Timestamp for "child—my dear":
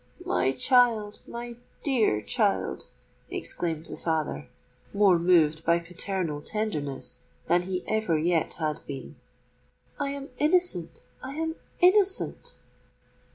0.51-2.21